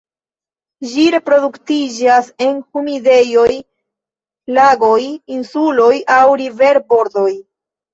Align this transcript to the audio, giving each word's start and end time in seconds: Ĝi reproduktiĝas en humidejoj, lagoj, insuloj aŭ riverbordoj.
Ĝi 0.93 1.03
reproduktiĝas 1.15 2.33
en 2.47 2.57
humidejoj, 2.65 3.47
lagoj, 4.59 5.01
insuloj 5.41 5.95
aŭ 6.21 6.23
riverbordoj. 6.47 7.33